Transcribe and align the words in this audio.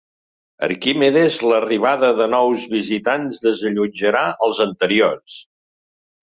Arquimedes 0.67 1.37
l'arribada 1.51 2.09
de 2.21 2.27
nous 2.35 2.65
visitants 2.73 3.45
desallotjarà 3.47 4.25
els 4.49 4.65
anteriors. 4.69 5.41